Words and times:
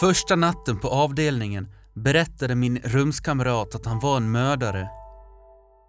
Första 0.00 0.36
natten 0.36 0.78
på 0.78 0.88
avdelningen 0.88 1.68
berättade 1.94 2.54
min 2.54 2.78
rumskamrat 2.78 3.74
att 3.74 3.86
han 3.86 3.98
var 3.98 4.16
en 4.16 4.30
mördare. 4.30 4.88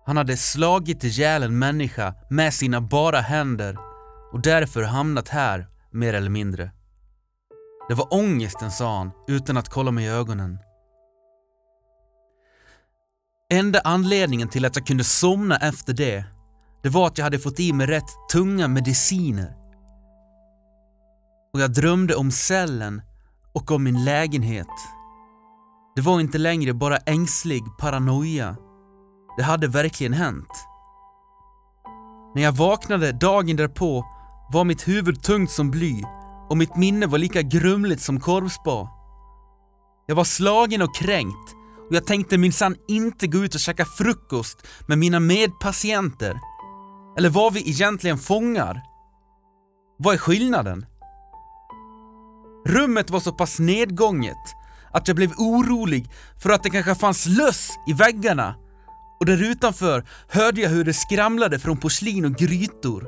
Han 0.06 0.18
hade 0.18 0.38
slagit 0.38 1.04
ihjäl 1.04 1.44
en 1.44 1.60
människa 1.60 2.14
med 2.30 2.54
sina 2.54 2.82
bara 2.82 3.20
händer 3.20 3.78
och 4.34 4.42
därför 4.42 4.84
hamnat 4.84 5.30
här, 5.30 5.68
mer 5.92 6.14
eller 6.14 6.30
mindre. 6.30 6.72
Det 7.90 7.96
var 7.96 8.14
ångesten, 8.14 8.72
sa 8.72 8.98
han 8.98 9.12
utan 9.28 9.58
att 9.58 9.70
kolla 9.70 9.92
mig 9.92 10.06
i 10.06 10.10
ögonen. 10.10 10.58
Enda 13.54 13.82
anledningen 13.84 14.50
till 14.50 14.66
att 14.66 14.76
jag 14.76 14.88
kunde 14.88 15.04
somna 15.04 15.58
efter 15.58 15.94
det, 15.94 16.24
det 16.84 16.90
var 16.90 17.08
att 17.08 17.18
jag 17.18 17.26
hade 17.26 17.40
fått 17.40 17.60
i 17.60 17.74
mig 17.74 17.88
rätt 17.88 18.10
tunga 18.32 18.68
mediciner. 18.68 19.56
Och 21.54 21.60
jag 21.60 21.74
drömde 21.74 22.16
om 22.16 22.32
cellen 22.32 23.02
och 23.54 23.72
om 23.72 23.84
min 23.84 24.06
lägenhet. 24.06 24.68
Det 25.96 26.02
var 26.02 26.20
inte 26.20 26.38
längre 26.38 26.74
bara 26.74 26.98
ängslig 26.98 27.64
paranoia. 27.80 28.56
Det 29.38 29.44
hade 29.44 29.68
verkligen 29.68 30.14
hänt. 30.14 30.66
När 32.36 32.42
jag 32.42 32.52
vaknade 32.52 33.12
dagen 33.12 33.56
därpå 33.56 34.06
var 34.52 34.64
mitt 34.64 34.88
huvud 34.88 35.24
tungt 35.24 35.52
som 35.52 35.72
bly 35.72 36.04
och 36.50 36.58
mitt 36.58 36.76
minne 36.76 37.08
var 37.08 37.18
lika 37.18 37.42
grumligt 37.42 38.02
som 38.02 38.20
korvspa. 38.20 38.90
Jag 40.08 40.16
var 40.16 40.24
slagen 40.24 40.82
och 40.82 40.96
kränkt 40.96 41.56
och 41.90 41.96
jag 41.96 42.08
tänkte 42.08 42.38
minsann 42.38 42.76
inte 42.88 43.28
gå 43.28 43.38
ut 43.38 43.56
och 43.56 43.62
käka 43.62 43.86
frukost 43.86 44.68
med 44.88 44.98
mina 44.98 45.20
medpatienter. 45.20 46.40
Eller 47.18 47.30
var 47.30 47.52
vi 47.52 47.70
egentligen 47.70 48.18
fångar? 48.18 48.82
Vad 49.98 50.14
är 50.14 50.18
skillnaden? 50.18 50.86
Rummet 52.66 53.10
var 53.10 53.20
så 53.20 53.32
pass 53.32 53.60
nedgånget 53.60 54.56
att 54.92 55.08
jag 55.08 55.16
blev 55.16 55.32
orolig 55.38 56.10
för 56.44 56.50
att 56.50 56.64
det 56.64 56.70
kanske 56.70 56.96
fanns 56.96 57.26
löss 57.26 57.70
i 57.88 57.94
väggarna 57.94 58.56
och 59.20 59.26
där 59.26 59.52
utanför 59.52 60.06
hörde 60.28 60.62
jag 60.62 60.70
hur 60.70 60.84
det 60.84 60.94
skramlade 60.94 61.60
från 61.60 61.78
porslin 61.78 62.26
och 62.26 62.36
grytor. 62.36 63.08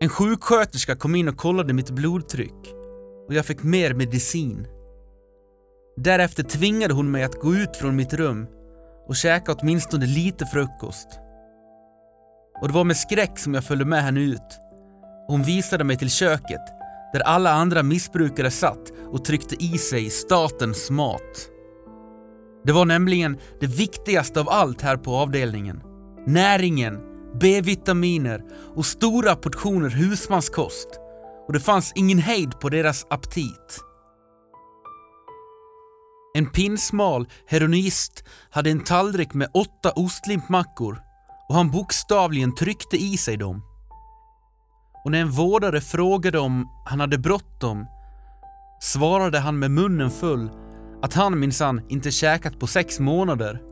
En 0.00 0.08
sjuksköterska 0.08 0.96
kom 0.96 1.14
in 1.14 1.28
och 1.28 1.36
kollade 1.36 1.72
mitt 1.72 1.90
blodtryck 1.90 2.74
och 3.28 3.34
jag 3.34 3.46
fick 3.46 3.62
mer 3.62 3.94
medicin. 3.94 4.66
Därefter 5.96 6.42
tvingade 6.42 6.94
hon 6.94 7.10
mig 7.10 7.24
att 7.24 7.40
gå 7.40 7.54
ut 7.54 7.76
från 7.76 7.96
mitt 7.96 8.12
rum 8.12 8.46
och 9.08 9.16
käka 9.16 9.52
åtminstone 9.52 10.06
lite 10.06 10.46
frukost. 10.46 11.08
Och 12.60 12.68
det 12.68 12.74
var 12.74 12.84
med 12.84 12.96
skräck 12.96 13.38
som 13.38 13.54
jag 13.54 13.64
följde 13.64 13.84
med 13.84 14.02
henne 14.02 14.20
ut. 14.20 14.67
Hon 15.28 15.42
visade 15.42 15.84
mig 15.84 15.98
till 15.98 16.10
köket 16.10 16.60
där 17.12 17.20
alla 17.20 17.50
andra 17.50 17.82
missbrukare 17.82 18.50
satt 18.50 18.90
och 19.12 19.24
tryckte 19.24 19.64
i 19.64 19.78
sig 19.78 20.10
statens 20.10 20.90
mat. 20.90 21.48
Det 22.64 22.72
var 22.72 22.84
nämligen 22.84 23.38
det 23.60 23.66
viktigaste 23.66 24.40
av 24.40 24.48
allt 24.48 24.82
här 24.82 24.96
på 24.96 25.16
avdelningen. 25.16 25.82
Näringen, 26.26 27.00
B-vitaminer 27.40 28.42
och 28.76 28.86
stora 28.86 29.36
portioner 29.36 29.90
husmanskost. 29.90 30.88
Och 31.46 31.52
det 31.52 31.60
fanns 31.60 31.92
ingen 31.96 32.18
hejd 32.18 32.60
på 32.60 32.68
deras 32.68 33.06
aptit. 33.10 33.80
En 36.34 36.46
pinsmal 36.46 37.28
heroinist 37.46 38.24
hade 38.50 38.70
en 38.70 38.84
tallrik 38.84 39.34
med 39.34 39.50
åtta 39.54 39.92
ostlimpmackor 39.96 40.98
och 41.48 41.54
han 41.54 41.70
bokstavligen 41.70 42.54
tryckte 42.54 42.96
i 42.96 43.16
sig 43.16 43.36
dem. 43.36 43.67
Och 45.08 45.12
när 45.12 45.20
en 45.20 45.30
vårdare 45.30 45.80
frågade 45.80 46.38
om 46.38 46.68
han 46.84 47.00
hade 47.00 47.18
bråttom 47.18 47.86
svarade 48.80 49.38
han 49.38 49.58
med 49.58 49.70
munnen 49.70 50.10
full 50.10 50.50
att 51.02 51.14
han 51.14 51.40
minsann 51.40 51.80
inte 51.88 52.10
käkat 52.10 52.60
på 52.60 52.66
sex 52.66 53.00
månader 53.00 53.62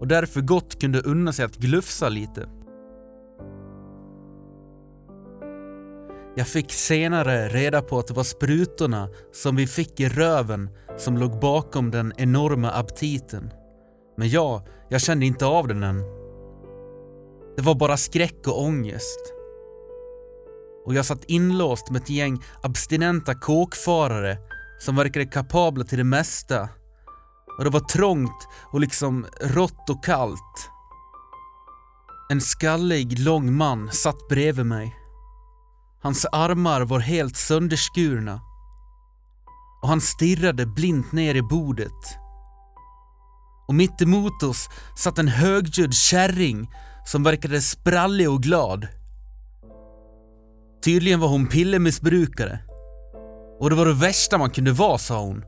och 0.00 0.08
därför 0.08 0.40
gott 0.40 0.80
kunde 0.80 1.00
unna 1.00 1.32
sig 1.32 1.44
att 1.44 1.56
glufsa 1.56 2.08
lite. 2.08 2.48
Jag 6.36 6.46
fick 6.46 6.72
senare 6.72 7.48
reda 7.48 7.82
på 7.82 7.98
att 7.98 8.06
det 8.06 8.14
var 8.14 8.24
sprutorna 8.24 9.08
som 9.32 9.56
vi 9.56 9.66
fick 9.66 10.00
i 10.00 10.08
röven 10.08 10.70
som 10.96 11.18
låg 11.18 11.40
bakom 11.40 11.90
den 11.90 12.12
enorma 12.16 12.70
aptiten. 12.70 13.50
Men 14.16 14.28
jag, 14.28 14.62
jag 14.88 15.00
kände 15.00 15.26
inte 15.26 15.46
av 15.46 15.68
den 15.68 15.82
än. 15.82 16.00
Det 17.56 17.62
var 17.62 17.74
bara 17.74 17.96
skräck 17.96 18.46
och 18.46 18.62
ångest. 18.62 19.35
Och 20.86 20.94
jag 20.94 21.04
satt 21.04 21.24
inlåst 21.24 21.90
med 21.90 22.02
ett 22.02 22.10
gäng 22.10 22.42
abstinenta 22.62 23.34
kåkfarare 23.34 24.38
som 24.80 24.96
verkade 24.96 25.26
kapabla 25.26 25.84
till 25.84 25.98
det 25.98 26.04
mesta. 26.04 26.68
Och 27.58 27.64
det 27.64 27.70
var 27.70 27.80
trångt 27.80 28.48
och 28.72 28.80
liksom 28.80 29.26
rått 29.40 29.90
och 29.90 30.04
kallt. 30.04 30.70
En 32.30 32.40
skallig, 32.40 33.18
lång 33.18 33.56
man 33.56 33.92
satt 33.92 34.28
bredvid 34.28 34.66
mig. 34.66 34.96
Hans 36.02 36.26
armar 36.32 36.80
var 36.80 37.00
helt 37.00 37.36
sönderskurna. 37.36 38.40
Och 39.82 39.88
han 39.88 40.00
stirrade 40.00 40.66
blint 40.66 41.12
ner 41.12 41.34
i 41.34 41.42
bordet. 41.42 42.18
Och 43.68 43.74
mitt 43.74 44.02
emot 44.02 44.42
oss 44.42 44.68
satt 44.96 45.18
en 45.18 45.28
högljudd 45.28 45.94
kärring 45.94 46.70
som 47.06 47.22
verkade 47.22 47.60
sprallig 47.60 48.30
och 48.30 48.42
glad. 48.42 48.88
Tydligen 50.86 51.20
var 51.20 51.28
hon 51.28 51.46
pillermissbrukare. 51.46 52.58
Och 53.60 53.70
det 53.70 53.76
var 53.76 53.86
det 53.86 53.94
värsta 53.94 54.38
man 54.38 54.50
kunde 54.50 54.72
vara, 54.72 54.98
sa 54.98 55.22
hon. 55.22 55.44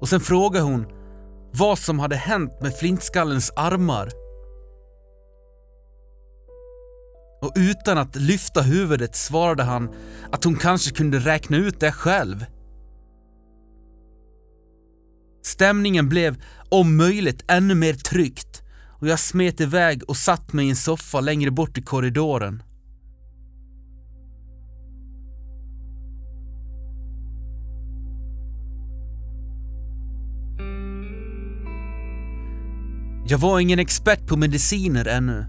Och 0.00 0.08
sen 0.08 0.20
frågade 0.20 0.64
hon 0.64 0.86
vad 1.52 1.78
som 1.78 1.98
hade 1.98 2.16
hänt 2.16 2.52
med 2.60 2.76
flintskallens 2.76 3.52
armar. 3.56 4.08
Och 7.42 7.52
utan 7.56 7.98
att 7.98 8.16
lyfta 8.16 8.60
huvudet 8.60 9.16
svarade 9.16 9.62
han 9.62 9.94
att 10.32 10.44
hon 10.44 10.56
kanske 10.56 10.90
kunde 10.90 11.18
räkna 11.18 11.56
ut 11.56 11.80
det 11.80 11.92
själv. 11.92 12.46
Stämningen 15.44 16.08
blev 16.08 16.42
om 16.68 16.96
möjligt 16.96 17.44
ännu 17.48 17.74
mer 17.74 17.94
tryckt 17.94 18.62
och 19.00 19.08
jag 19.08 19.18
smet 19.18 19.60
iväg 19.60 20.02
och 20.08 20.16
satt 20.16 20.52
mig 20.52 20.66
i 20.66 20.70
en 20.70 20.76
soffa 20.76 21.20
längre 21.20 21.50
bort 21.50 21.78
i 21.78 21.82
korridoren. 21.82 22.62
Jag 33.30 33.38
var 33.38 33.60
ingen 33.60 33.78
expert 33.78 34.26
på 34.26 34.36
mediciner 34.36 35.08
ännu. 35.08 35.46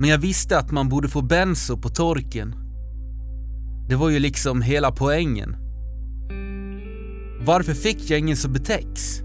Men 0.00 0.10
jag 0.10 0.18
visste 0.18 0.58
att 0.58 0.70
man 0.70 0.88
borde 0.88 1.08
få 1.08 1.22
benso 1.22 1.76
på 1.76 1.88
torken. 1.88 2.54
Det 3.88 3.96
var 3.96 4.10
ju 4.10 4.18
liksom 4.18 4.62
hela 4.62 4.90
poängen. 4.90 5.56
Varför 7.40 7.74
fick 7.74 8.10
jag 8.10 8.18
ingen 8.18 8.36
Subutex? 8.36 9.20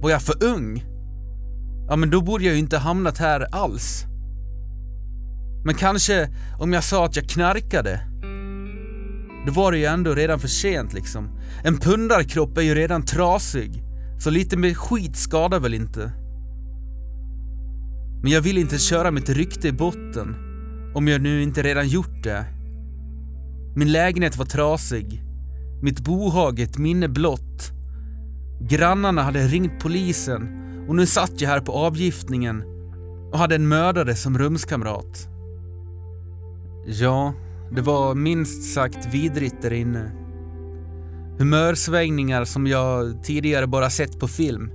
Var 0.00 0.10
jag 0.10 0.22
för 0.22 0.44
ung? 0.44 0.84
Ja, 1.88 1.96
men 1.96 2.10
då 2.10 2.20
borde 2.20 2.44
jag 2.44 2.52
ju 2.52 2.58
inte 2.58 2.78
hamnat 2.78 3.18
här 3.18 3.46
alls. 3.52 4.04
Men 5.64 5.74
kanske 5.74 6.28
om 6.58 6.72
jag 6.72 6.84
sa 6.84 7.06
att 7.06 7.16
jag 7.16 7.28
knarkade? 7.28 8.00
Då 9.46 9.52
var 9.52 9.72
det 9.72 9.78
ju 9.78 9.84
ändå 9.84 10.14
redan 10.14 10.40
för 10.40 10.48
sent 10.48 10.92
liksom. 10.92 11.28
En 11.64 11.78
pundarkropp 11.78 12.58
är 12.58 12.62
ju 12.62 12.74
redan 12.74 13.02
trasig, 13.02 13.82
så 14.18 14.30
lite 14.30 14.56
mer 14.56 14.74
skit 14.74 15.16
skadar 15.16 15.60
väl 15.60 15.74
inte? 15.74 16.12
Men 18.22 18.30
jag 18.30 18.40
vill 18.40 18.58
inte 18.58 18.78
köra 18.78 19.10
mitt 19.10 19.28
rykte 19.28 19.68
i 19.68 19.72
botten, 19.72 20.36
om 20.94 21.08
jag 21.08 21.22
nu 21.22 21.42
inte 21.42 21.62
redan 21.62 21.88
gjort 21.88 22.22
det. 22.22 22.44
Min 23.76 23.92
lägenhet 23.92 24.36
var 24.36 24.44
trasig, 24.44 25.22
mitt 25.82 26.00
bohag 26.00 26.60
ett 26.60 26.78
minne 26.78 27.08
blott. 27.08 27.72
Grannarna 28.60 29.22
hade 29.22 29.46
ringt 29.46 29.80
polisen 29.82 30.48
och 30.88 30.96
nu 30.96 31.06
satt 31.06 31.40
jag 31.40 31.48
här 31.48 31.60
på 31.60 31.72
avgiftningen 31.72 32.62
och 33.32 33.38
hade 33.38 33.54
en 33.54 33.68
mördare 33.68 34.14
som 34.14 34.38
rumskamrat. 34.38 35.28
Ja, 36.86 37.34
det 37.74 37.82
var 37.82 38.14
minst 38.14 38.74
sagt 38.74 39.14
vidrigt 39.14 39.62
där 39.62 39.72
inne. 39.72 40.12
Humörsvängningar 41.38 42.44
som 42.44 42.66
jag 42.66 43.24
tidigare 43.24 43.66
bara 43.66 43.90
sett 43.90 44.20
på 44.20 44.28
film 44.28 44.70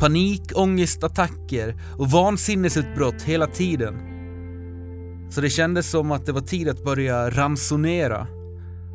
panik, 0.00 0.42
ångestattacker 0.54 1.74
och 1.98 2.10
vansinnesutbrott 2.10 3.22
hela 3.22 3.46
tiden. 3.46 3.94
Så 5.30 5.40
det 5.40 5.50
kändes 5.50 5.90
som 5.90 6.12
att 6.12 6.26
det 6.26 6.32
var 6.32 6.40
tid 6.40 6.68
att 6.68 6.84
börja 6.84 7.30
ransonera. 7.30 8.26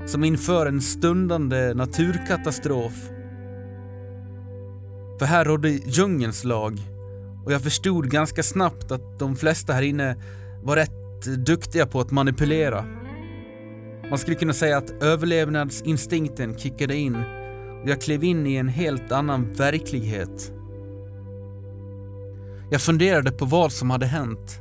Som 0.05 0.23
inför 0.23 0.65
en 0.65 0.81
stundande 0.81 1.73
naturkatastrof. 1.73 2.93
För 5.19 5.25
här 5.25 5.45
rådde 5.45 5.69
djungelns 5.69 6.43
lag 6.43 6.79
och 7.45 7.53
jag 7.53 7.61
förstod 7.61 8.11
ganska 8.11 8.43
snabbt 8.43 8.91
att 8.91 9.19
de 9.19 9.35
flesta 9.35 9.73
här 9.73 9.81
inne 9.81 10.15
var 10.63 10.75
rätt 10.75 11.45
duktiga 11.45 11.85
på 11.85 11.99
att 11.99 12.11
manipulera. 12.11 12.85
Man 14.09 14.19
skulle 14.19 14.35
kunna 14.35 14.53
säga 14.53 14.77
att 14.77 15.03
överlevnadsinstinkten 15.03 16.57
kickade 16.57 16.95
in 16.95 17.15
och 17.83 17.89
jag 17.89 18.01
klev 18.01 18.23
in 18.23 18.47
i 18.47 18.55
en 18.55 18.67
helt 18.67 19.11
annan 19.11 19.53
verklighet. 19.53 20.54
Jag 22.69 22.81
funderade 22.81 23.31
på 23.31 23.45
vad 23.45 23.71
som 23.71 23.89
hade 23.89 24.05
hänt. 24.05 24.59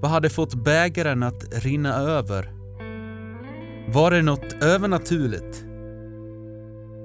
Vad 0.00 0.10
hade 0.10 0.30
fått 0.30 0.54
bägaren 0.54 1.22
att 1.22 1.64
rinna 1.64 1.94
över? 1.94 2.52
Var 3.88 4.10
det 4.10 4.22
något 4.22 4.62
övernaturligt? 4.62 5.64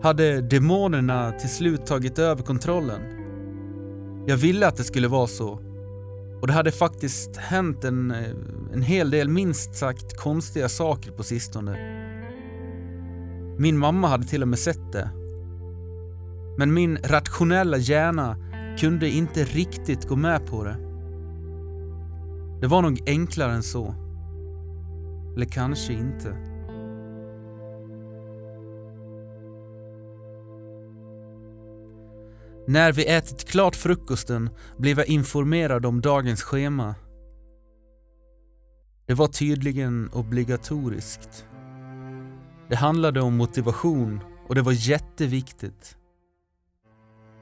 Hade 0.04 0.42
demonerna 0.42 1.31
till 1.31 1.50
slut 1.50 1.86
tagit 1.86 2.19
över 2.19 2.44
kontrollen? 2.44 3.02
Jag 4.28 4.38
ville 4.38 4.68
att 4.68 4.78
det 4.78 4.84
skulle 4.84 5.08
vara 5.08 5.28
så. 5.28 5.60
Och 6.42 6.48
det 6.48 6.54
hade 6.54 6.72
faktiskt 6.72 7.38
hänt 7.38 7.84
en, 7.84 8.12
eh, 8.12 8.30
en 8.74 8.81
hel 8.81 9.12
del 9.12 9.30
minst 9.30 9.75
sagt 9.75 10.18
konstiga 10.18 10.69
saker 10.69 11.12
på 11.12 11.24
sistone. 11.24 11.78
Min 13.57 13.78
mamma 13.78 14.07
hade 14.07 14.25
till 14.25 14.42
och 14.42 14.48
med 14.48 14.60
sett 14.60 14.92
det. 14.92 15.10
Men 16.57 16.74
min 16.74 16.98
rationella 17.04 17.78
hjärna 17.78 18.38
kunde 18.77 19.09
inte 19.09 19.44
riktigt 19.44 20.07
gå 20.07 20.15
med 20.15 20.45
på 20.45 20.63
det. 20.63 20.77
Det 22.62 22.68
var 22.68 22.81
nog 22.81 23.03
enklare 23.06 23.53
än 23.53 23.63
så. 23.63 23.95
Eller 25.35 25.45
kanske 25.45 25.94
inte. 25.94 26.51
När 32.68 32.91
vi 32.91 33.07
ätit 33.07 33.50
klart 33.50 33.75
frukosten 33.75 34.50
blev 34.77 34.97
jag 34.97 35.07
informerad 35.07 35.85
om 35.85 36.01
dagens 36.01 36.41
schema. 36.41 36.95
Det 39.06 39.13
var 39.13 39.27
tydligen 39.27 40.09
obligatoriskt. 40.13 41.45
Det 42.69 42.75
handlade 42.75 43.21
om 43.21 43.38
motivation 43.38 44.19
och 44.47 44.56
det 44.56 44.62
var 44.62 44.71
jätteviktigt. 44.71 45.97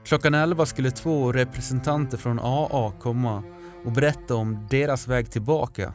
Klockan 0.09 0.33
11 0.33 0.65
skulle 0.65 0.91
två 0.91 1.31
representanter 1.31 2.17
från 2.17 2.39
AA 2.39 2.91
komma 3.00 3.44
och 3.85 3.91
berätta 3.91 4.35
om 4.35 4.67
deras 4.69 5.07
väg 5.07 5.31
tillbaka. 5.31 5.94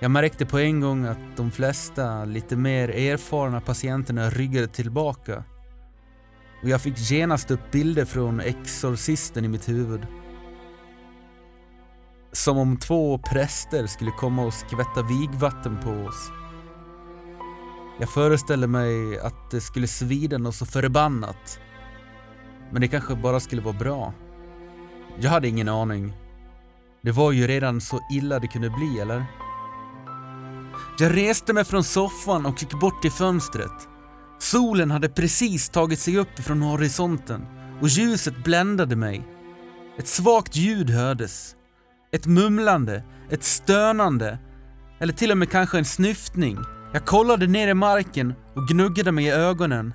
Jag 0.00 0.10
märkte 0.10 0.46
på 0.46 0.58
en 0.58 0.80
gång 0.80 1.04
att 1.04 1.36
de 1.36 1.50
flesta 1.50 2.24
lite 2.24 2.56
mer 2.56 2.88
erfarna 2.88 3.60
patienterna 3.60 4.30
ryggade 4.30 4.66
tillbaka 4.66 5.44
och 6.62 6.68
jag 6.68 6.80
fick 6.80 7.10
genast 7.10 7.50
upp 7.50 7.70
bilder 7.70 8.04
från 8.04 8.40
Exorcisten 8.40 9.44
i 9.44 9.48
mitt 9.48 9.68
huvud. 9.68 10.06
Som 12.32 12.58
om 12.58 12.76
två 12.76 13.18
präster 13.18 13.86
skulle 13.86 14.10
komma 14.10 14.44
och 14.44 14.54
skvätta 14.54 15.02
vigvatten 15.02 15.78
på 15.82 15.90
oss. 15.90 16.30
Jag 18.00 18.10
föreställde 18.10 18.66
mig 18.66 19.18
att 19.18 19.50
det 19.50 19.60
skulle 19.60 19.86
svida 19.86 20.38
något 20.38 20.54
så 20.54 20.66
förbannat. 20.66 21.60
Men 22.72 22.80
det 22.80 22.88
kanske 22.88 23.14
bara 23.14 23.40
skulle 23.40 23.62
vara 23.62 23.78
bra. 23.78 24.12
Jag 25.20 25.30
hade 25.30 25.48
ingen 25.48 25.68
aning. 25.68 26.12
Det 27.02 27.10
var 27.10 27.32
ju 27.32 27.46
redan 27.46 27.80
så 27.80 28.00
illa 28.12 28.38
det 28.38 28.46
kunde 28.46 28.70
bli, 28.70 29.00
eller? 29.00 29.24
Jag 30.98 31.16
reste 31.16 31.52
mig 31.52 31.64
från 31.64 31.84
soffan 31.84 32.46
och 32.46 32.62
gick 32.62 32.80
bort 32.80 33.02
till 33.02 33.10
fönstret. 33.10 33.88
Solen 34.38 34.90
hade 34.90 35.08
precis 35.08 35.68
tagit 35.68 35.98
sig 35.98 36.18
upp 36.18 36.38
från 36.38 36.62
horisonten 36.62 37.46
och 37.80 37.88
ljuset 37.88 38.44
bländade 38.44 38.96
mig. 38.96 39.22
Ett 39.98 40.08
svagt 40.08 40.56
ljud 40.56 40.90
hördes. 40.90 41.56
Ett 42.12 42.26
mumlande, 42.26 43.04
ett 43.30 43.44
stönande 43.44 44.38
eller 45.00 45.12
till 45.12 45.30
och 45.30 45.38
med 45.38 45.50
kanske 45.50 45.78
en 45.78 45.84
snyftning. 45.84 46.58
Jag 46.92 47.04
kollade 47.04 47.46
ner 47.46 47.68
i 47.68 47.74
marken 47.74 48.34
och 48.54 48.68
gnuggade 48.68 49.12
mig 49.12 49.24
i 49.24 49.30
ögonen. 49.30 49.94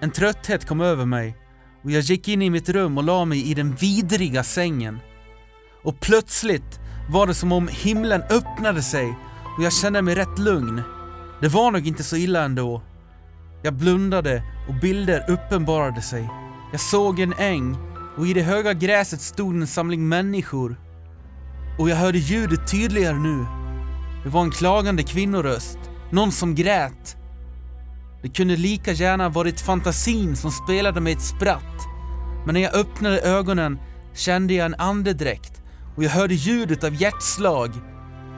En 0.00 0.10
trötthet 0.10 0.68
kom 0.68 0.80
över 0.80 1.04
mig 1.04 1.43
och 1.84 1.90
jag 1.90 2.02
gick 2.02 2.28
in 2.28 2.42
i 2.42 2.50
mitt 2.50 2.68
rum 2.68 2.98
och 2.98 3.04
la 3.04 3.24
mig 3.24 3.50
i 3.50 3.54
den 3.54 3.74
vidriga 3.74 4.44
sängen. 4.44 4.98
Och 5.82 6.00
plötsligt 6.00 6.80
var 7.10 7.26
det 7.26 7.34
som 7.34 7.52
om 7.52 7.68
himlen 7.68 8.22
öppnade 8.22 8.82
sig 8.82 9.18
och 9.56 9.62
jag 9.62 9.72
kände 9.72 10.02
mig 10.02 10.14
rätt 10.14 10.38
lugn. 10.38 10.82
Det 11.40 11.48
var 11.48 11.70
nog 11.70 11.86
inte 11.86 12.02
så 12.02 12.16
illa 12.16 12.42
ändå. 12.42 12.82
Jag 13.62 13.74
blundade 13.74 14.42
och 14.68 14.74
bilder 14.74 15.30
uppenbarade 15.30 16.02
sig. 16.02 16.30
Jag 16.72 16.80
såg 16.80 17.20
en 17.20 17.34
äng 17.38 17.76
och 18.16 18.26
i 18.26 18.32
det 18.32 18.42
höga 18.42 18.72
gräset 18.72 19.20
stod 19.20 19.54
en 19.54 19.66
samling 19.66 20.08
människor. 20.08 20.76
Och 21.78 21.90
jag 21.90 21.96
hörde 21.96 22.18
ljudet 22.18 22.70
tydligare 22.70 23.18
nu. 23.18 23.46
Det 24.24 24.28
var 24.28 24.42
en 24.42 24.50
klagande 24.50 25.02
kvinnoröst. 25.02 25.78
Någon 26.10 26.32
som 26.32 26.54
grät. 26.54 27.16
Det 28.24 28.30
kunde 28.30 28.56
lika 28.56 28.92
gärna 28.92 29.28
varit 29.28 29.60
fantasin 29.60 30.36
som 30.36 30.50
spelade 30.50 31.00
mig 31.00 31.12
ett 31.12 31.22
spratt. 31.22 31.86
Men 32.46 32.54
när 32.54 32.60
jag 32.60 32.74
öppnade 32.74 33.20
ögonen 33.20 33.78
kände 34.14 34.54
jag 34.54 34.66
en 34.66 34.74
andedräkt 34.74 35.62
och 35.96 36.04
jag 36.04 36.10
hörde 36.10 36.34
ljudet 36.34 36.84
av 36.84 36.94
hjärtslag. 36.94 37.70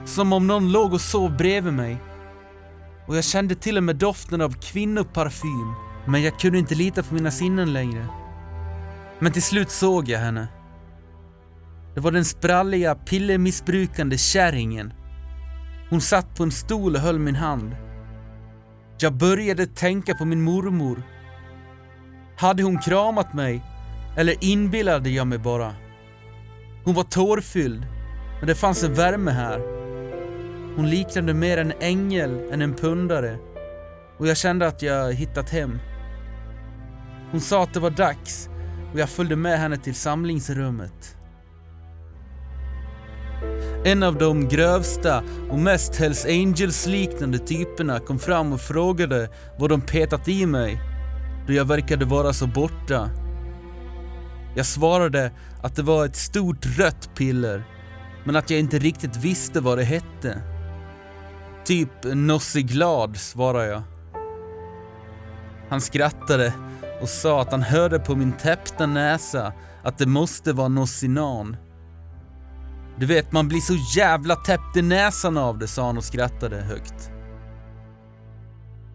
Som 0.05 0.33
om 0.33 0.47
någon 0.47 0.71
låg 0.71 0.93
och 0.93 1.01
sov 1.01 1.37
bredvid 1.37 1.73
mig 1.73 1.97
och 3.07 3.17
jag 3.17 3.23
kände 3.23 3.55
till 3.55 3.77
och 3.77 3.83
med 3.83 3.95
doften 3.95 4.41
av 4.41 4.55
kvinnoparfym. 4.61 5.73
Men 6.07 6.23
jag 6.23 6.39
kunde 6.39 6.57
inte 6.57 6.75
lita 6.75 7.03
på 7.03 7.13
mina 7.13 7.31
sinnen 7.31 7.73
längre. 7.73 8.07
Men 9.19 9.31
till 9.31 9.43
slut 9.43 9.69
såg 9.69 10.09
jag 10.09 10.19
henne. 10.19 10.47
Det 11.95 12.01
var 12.01 12.11
den 12.11 12.25
spralliga, 12.25 12.95
pillermissbrukande 12.95 14.17
kärringen. 14.17 14.93
Hon 15.89 16.01
satt 16.01 16.35
på 16.35 16.43
en 16.43 16.51
stol 16.51 16.95
och 16.95 17.01
höll 17.01 17.19
min 17.19 17.35
hand. 17.35 17.86
Jag 18.99 19.13
började 19.13 19.65
tänka 19.65 20.13
på 20.13 20.25
min 20.25 20.41
mormor. 20.41 21.03
Hade 22.37 22.63
hon 22.63 22.79
kramat 22.79 23.33
mig? 23.33 23.63
Eller 24.17 24.35
inbillade 24.43 25.09
jag 25.09 25.27
mig 25.27 25.37
bara? 25.37 25.75
Hon 26.83 26.95
var 26.95 27.03
tårfylld, 27.03 27.85
men 28.39 28.47
det 28.47 28.55
fanns 28.55 28.83
en 28.83 28.93
värme 28.93 29.31
här. 29.31 29.59
Hon 30.75 30.89
liknade 30.89 31.33
mer 31.33 31.57
en 31.57 31.73
ängel 31.79 32.51
än 32.51 32.61
en 32.61 32.73
pundare 32.73 33.37
och 34.17 34.27
jag 34.27 34.37
kände 34.37 34.67
att 34.67 34.81
jag 34.81 35.13
hittat 35.13 35.49
hem. 35.49 35.79
Hon 37.31 37.41
sa 37.41 37.63
att 37.63 37.73
det 37.73 37.79
var 37.79 37.89
dags 37.89 38.49
och 38.93 38.99
jag 38.99 39.09
följde 39.09 39.35
med 39.35 39.59
henne 39.59 39.77
till 39.77 39.95
samlingsrummet. 39.95 41.16
En 43.87 44.03
av 44.03 44.17
de 44.17 44.47
grövsta 44.47 45.23
och 45.49 45.59
mest 45.59 45.95
Hells 45.95 46.25
Angels-liknande 46.25 47.37
typerna 47.39 47.99
kom 47.99 48.19
fram 48.19 48.53
och 48.53 48.61
frågade 48.61 49.29
vad 49.59 49.69
de 49.69 49.81
petat 49.81 50.27
i 50.27 50.45
mig, 50.45 50.81
då 51.47 51.53
jag 51.53 51.65
verkade 51.65 52.05
vara 52.05 52.33
så 52.33 52.47
borta. 52.47 53.09
Jag 54.55 54.65
svarade 54.65 55.31
att 55.63 55.75
det 55.75 55.83
var 55.83 56.05
ett 56.05 56.15
stort 56.15 56.65
rött 56.79 57.09
piller, 57.15 57.63
men 58.25 58.35
att 58.35 58.49
jag 58.49 58.59
inte 58.59 58.79
riktigt 58.79 59.15
visste 59.15 59.59
vad 59.59 59.77
det 59.77 59.83
hette. 59.83 60.41
Typ 61.65 61.89
Nossiglad, 62.03 63.17
svarade 63.17 63.67
jag. 63.67 63.81
Han 65.69 65.81
skrattade 65.81 66.53
och 67.01 67.09
sa 67.09 67.41
att 67.41 67.51
han 67.51 67.63
hörde 67.63 67.99
på 67.99 68.15
min 68.15 68.31
täppta 68.31 68.85
näsa 68.85 69.53
att 69.83 69.97
det 69.97 70.07
måste 70.07 70.53
vara 70.53 70.67
Nossinan. 70.67 71.57
Du 72.99 73.05
vet, 73.05 73.31
man 73.31 73.47
blir 73.47 73.59
så 73.59 73.73
jävla 73.95 74.35
täppt 74.35 74.77
i 74.77 74.81
näsan 74.81 75.37
av 75.37 75.57
det, 75.57 75.67
sa 75.67 75.85
han 75.85 75.97
och 75.97 76.03
skrattade 76.03 76.61
högt. 76.61 77.11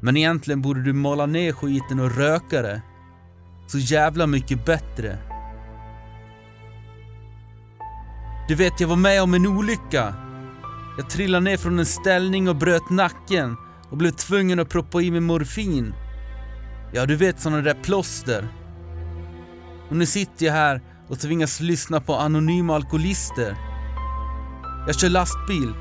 Men 0.00 0.16
egentligen 0.16 0.62
borde 0.62 0.82
du 0.82 0.92
mala 0.92 1.26
ner 1.26 1.52
skiten 1.52 2.00
och 2.00 2.16
röka 2.16 2.62
det. 2.62 2.82
Så 3.66 3.78
jävla 3.78 4.26
mycket 4.26 4.64
bättre. 4.64 5.18
Du 8.48 8.54
vet, 8.54 8.80
jag 8.80 8.88
var 8.88 8.96
med 8.96 9.22
om 9.22 9.34
en 9.34 9.46
olycka. 9.46 10.14
Jag 10.96 11.10
trillade 11.10 11.44
ner 11.44 11.56
från 11.56 11.78
en 11.78 11.86
ställning 11.86 12.48
och 12.48 12.56
bröt 12.56 12.90
nacken 12.90 13.56
och 13.90 13.96
blev 13.96 14.10
tvungen 14.10 14.60
att 14.60 14.68
proppa 14.68 15.02
i 15.02 15.10
mig 15.10 15.20
morfin. 15.20 15.94
Ja, 16.92 17.06
du 17.06 17.16
vet 17.16 17.40
såna 17.40 17.60
där 17.60 17.76
plåster. 17.82 18.48
Och 19.90 19.96
nu 19.96 20.06
sitter 20.06 20.46
jag 20.46 20.52
här 20.52 20.82
och 21.08 21.20
tvingas 21.20 21.60
lyssna 21.60 22.00
på 22.00 22.14
anonyma 22.14 22.74
alkoholister. 22.74 23.71
Jag 24.86 24.94
kör 24.94 25.08
lastbil, 25.08 25.72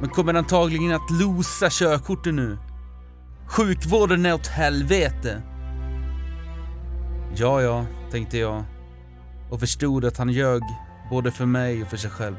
men 0.00 0.08
kommer 0.08 0.34
antagligen 0.34 0.92
att 0.92 1.10
losa 1.10 1.70
körkortet 1.70 2.34
nu. 2.34 2.58
Sjukvården 3.46 4.26
är 4.26 4.34
åt 4.34 4.46
helvete. 4.46 5.42
Ja, 7.36 7.62
ja, 7.62 7.86
tänkte 8.10 8.38
jag 8.38 8.64
och 9.50 9.60
förstod 9.60 10.04
att 10.04 10.18
han 10.18 10.28
ljög 10.28 10.62
både 11.10 11.30
för 11.30 11.46
mig 11.46 11.82
och 11.82 11.88
för 11.88 11.96
sig 11.96 12.10
själv. 12.10 12.36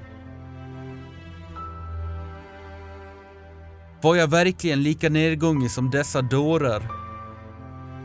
Var 4.01 4.15
jag 4.15 4.27
verkligen 4.27 4.83
lika 4.83 5.09
nedgången 5.09 5.69
som 5.69 5.89
dessa 5.89 6.21
dårar? 6.21 6.91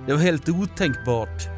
Det 0.06 0.12
var 0.12 0.20
helt 0.20 0.48
otänkbart. 0.48 1.48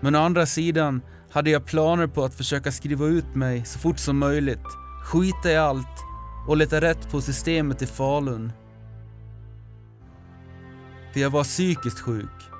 Men 0.00 0.14
å 0.14 0.18
andra 0.18 0.46
sidan 0.46 1.02
hade 1.30 1.50
jag 1.50 1.66
planer 1.66 2.06
på 2.06 2.24
att 2.24 2.34
försöka 2.34 2.72
skriva 2.72 3.06
ut 3.06 3.34
mig 3.34 3.64
så 3.64 3.78
fort 3.78 3.98
som 3.98 4.18
möjligt, 4.18 4.66
skita 5.04 5.50
i 5.50 5.56
allt 5.56 6.04
och 6.48 6.56
leta 6.56 6.80
rätt 6.80 7.10
på 7.10 7.20
systemet 7.20 7.82
i 7.82 7.86
Falun. 7.86 8.52
För 11.12 11.20
jag 11.20 11.30
var 11.30 11.44
psykiskt 11.44 12.00
sjuk. 12.00 12.50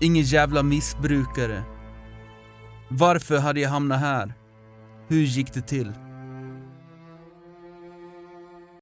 Ingen 0.00 0.24
jävla 0.24 0.62
missbrukare. 0.62 1.62
Varför 2.88 3.38
hade 3.38 3.60
jag 3.60 3.70
hamnat 3.70 4.00
här? 4.00 4.34
Hur 5.08 5.22
gick 5.22 5.54
det 5.54 5.62
till? 5.62 5.92